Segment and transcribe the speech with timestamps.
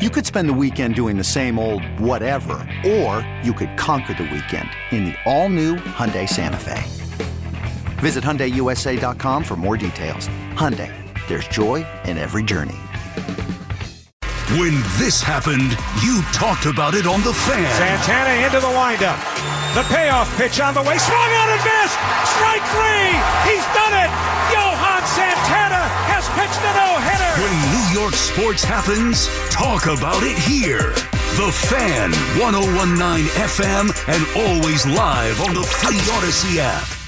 [0.00, 4.22] You could spend the weekend doing the same old whatever, or you could conquer the
[4.22, 6.82] weekend in the all-new Hyundai Santa Fe.
[8.00, 10.30] Visit HyundaiUSA.com for more details.
[10.56, 10.90] Hyundai,
[11.28, 12.78] there's joy in every journey.
[14.56, 17.70] When this happened, you talked about it on The Fan.
[17.76, 19.59] Santana into the windup.
[19.74, 20.98] The payoff pitch on the way.
[20.98, 21.94] Swung on and missed.
[22.34, 23.14] Strike three.
[23.46, 24.10] He's done it.
[24.50, 27.32] Johan Santana has pitched a no-hitter.
[27.38, 30.90] When New York sports happens, talk about it here.
[31.38, 32.10] The Fan,
[32.42, 36.99] 1019 FM, and always live on the free Odyssey app.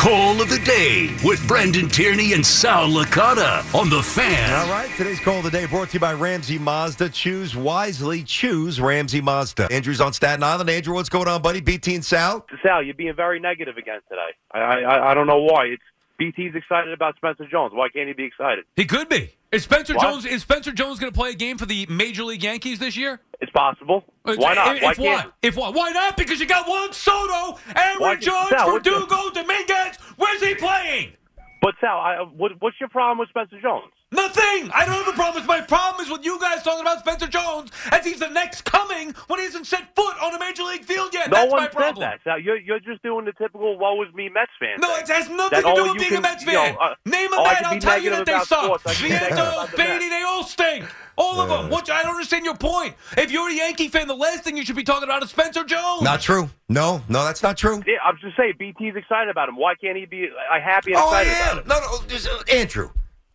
[0.00, 4.50] Call of the day with Brandon Tierney and Sal Licata on The Fan.
[4.58, 7.10] All right, today's call of the day brought to you by Ramsey Mazda.
[7.10, 8.22] Choose wisely.
[8.22, 9.68] Choose Ramsey Mazda.
[9.70, 10.70] Andrew's on Staten Island.
[10.70, 11.60] Andrew, what's going on, buddy?
[11.60, 12.46] BT and Sal?
[12.62, 14.30] Sal, you're being very negative again today.
[14.52, 15.66] I I, I don't know why.
[15.66, 15.82] It's
[16.20, 17.72] BT's excited about Spencer Jones.
[17.74, 18.66] Why can't he be excited?
[18.76, 19.32] He could be.
[19.52, 20.02] Is Spencer What?
[20.02, 22.94] Jones is Spencer Jones going to play a game for the Major League Yankees this
[22.94, 23.20] year?
[23.40, 24.04] It's possible.
[24.24, 24.76] Why not?
[24.76, 25.24] If, why if can't?
[25.24, 25.34] what?
[25.40, 25.74] If what?
[25.74, 26.18] Why not?
[26.18, 29.96] Because you got Juan Soto, Aaron Why- Judge, Sal, Verdugo, Dominguez.
[30.18, 31.14] Where's he playing?
[31.62, 33.92] But Sal, I, what, what's your problem with Spencer Jones?
[34.12, 34.70] Nothing.
[34.74, 35.46] I don't have a problem.
[35.46, 39.14] My problem is with you guys talking about Spencer Jones as he's the next coming
[39.28, 41.30] when he hasn't set foot on a major league field yet.
[41.30, 42.00] no That's one my said problem.
[42.00, 42.20] that.
[42.24, 44.76] Sal, you're you're just doing the typical "woe is me" Mets fan.
[44.80, 45.02] No, thing.
[45.04, 46.76] it has nothing That to do with you being a can- Mets you know, fan.
[46.80, 48.64] uh, Name a oh, I Met, can I'll tell you that they suck.
[48.64, 48.86] sports.
[48.86, 49.90] I can be negative Vientos, about the Mets.
[49.92, 50.84] Baty, they all stink.
[51.16, 51.70] All of them.
[51.70, 52.94] What, I don't understand your point.
[53.16, 55.64] If you're a Yankee fan, the last thing you should be talking about is Spencer
[55.64, 56.02] Jones.
[56.02, 56.48] Not true.
[56.68, 57.82] No, no, that's not true.
[57.86, 59.56] Yeah, I'm just saying BT's excited about him.
[59.56, 61.58] Why can't he be uh, happy and Oh, I excited am.
[61.58, 61.68] about it?
[61.68, 62.90] No, no, just, uh, Andrew,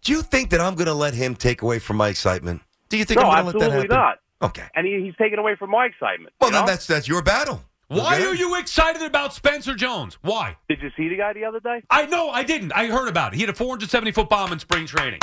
[0.05, 2.61] do you think that I'm going to let him take away from my excitement?
[2.89, 4.17] Do you think No, I'm going to let that absolutely happen?
[4.41, 4.49] not.
[4.49, 4.67] Okay.
[4.75, 6.33] And he, he's taking away from my excitement.
[6.39, 6.67] Well, then know?
[6.67, 7.63] that's that's your battle.
[7.87, 8.25] Why Okay?
[8.25, 10.17] are you excited about Spencer Jones?
[10.21, 10.57] Why?
[10.69, 11.83] Did you see the guy the other day?
[11.89, 12.71] I know I didn't.
[12.73, 13.35] I heard about it.
[13.35, 15.19] He had a 470 foot bomb in spring training.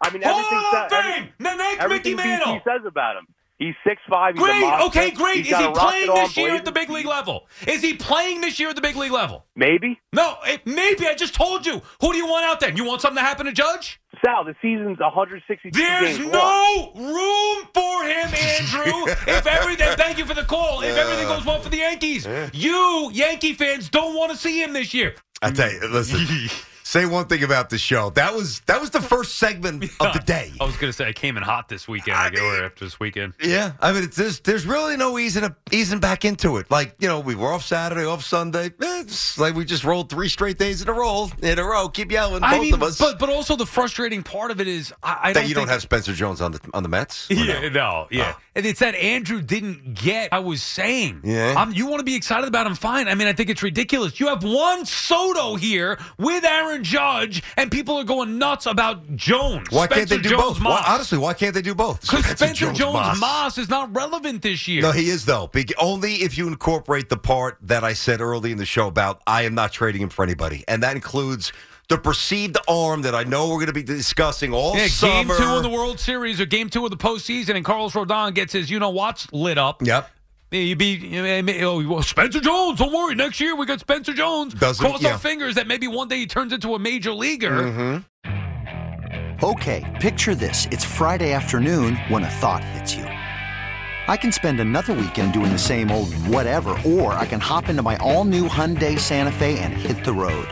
[0.00, 1.02] I mean, Hall everything, of sa- Fame!
[1.02, 2.52] everything, The next Mickey everything Mantle!
[2.54, 3.26] BT says about him.
[3.58, 4.34] He's six five.
[4.34, 4.80] He's a Great.
[4.86, 5.44] Okay, great.
[5.44, 7.48] He's Is he playing arm this year at the big league level?
[7.66, 9.46] Is he playing this year at the big league level?
[9.56, 9.98] Maybe.
[10.12, 11.06] No, it, maybe.
[11.08, 11.82] I just told you.
[12.00, 12.70] Who do you want out there?
[12.70, 14.00] You want something to happen to Judge?
[14.24, 16.32] Sal, the season's 162 There's games long.
[16.32, 19.12] no room for him, Andrew.
[19.26, 20.82] if everything, thank you for the call.
[20.82, 24.72] If everything goes well for the Yankees, you Yankee fans don't want to see him
[24.72, 25.14] this year.
[25.42, 26.48] I tell you, listen.
[26.88, 28.08] say one thing about the show.
[28.10, 30.52] That was that was the first segment of the day.
[30.60, 32.16] I was gonna say I came in hot this weekend.
[32.16, 33.34] I get over after this weekend.
[33.42, 36.70] Yeah, I mean, it's, there's there's really no easing easing back into it.
[36.70, 38.66] Like you know, we were off Saturday, off Sunday.
[38.66, 41.28] Eh, It's like we just rolled three straight days in a row.
[41.42, 42.98] In a row, keep yelling, both I mean, of us.
[42.98, 45.68] but but also the frustrating part of it is I, I that don't you don't
[45.68, 47.28] have Spencer Jones on the on the Mets.
[47.30, 47.42] Or no?
[47.44, 48.34] Yeah, no, yeah.
[48.54, 50.32] And it's that Andrew didn't get.
[50.32, 51.54] I was saying, Yeah.
[51.56, 52.74] Um, you want to be excited about him?
[52.74, 53.06] Fine.
[53.06, 54.18] I mean, I think it's ridiculous.
[54.18, 59.68] You have Juan Soto here with Aaron Judge, and people are going nuts about Jones.
[59.70, 60.64] Why can't Spencer they do Jones both?
[60.64, 62.00] Why, honestly, why can't they do both?
[62.00, 63.20] Because Spencer Jones, Moss.
[63.20, 63.58] Moss.
[63.58, 64.82] is not relevant this year.
[64.82, 65.48] No, he is though.
[65.48, 69.22] Be- Only if you incorporate the part that I said early in the show about
[69.26, 71.52] I am not trading him for anybody, and that includes
[71.88, 75.44] the perceived arm that I know we're going to be discussing all yeah, game two
[75.44, 78.70] of the World Series or game two of the postseason, and Carlos Rodon gets his,
[78.70, 79.82] you know what's lit up.
[79.82, 80.10] Yep.
[80.50, 82.78] Yeah, You be you know, oh, well, Spencer Jones.
[82.78, 83.14] Don't worry.
[83.14, 84.54] Next year we got Spencer Jones.
[84.54, 85.12] Doesn't- Cross yeah.
[85.12, 87.50] our fingers that maybe one day he turns into a major leaguer.
[87.50, 89.44] Mm-hmm.
[89.44, 90.66] Okay, picture this.
[90.72, 93.04] It's Friday afternoon when a thought hits you.
[93.04, 97.82] I can spend another weekend doing the same old whatever, or I can hop into
[97.82, 100.48] my all new Hyundai Santa Fe and hit the road.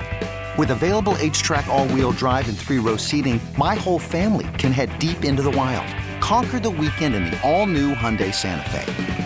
[0.58, 4.96] With available HTRAC, all wheel drive, and three row seating, my whole family can head
[4.98, 5.86] deep into the wild.
[6.20, 9.25] Conquer the weekend in the all new Hyundai Santa Fe.